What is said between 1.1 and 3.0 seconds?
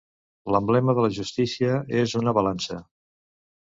justícia és una balança.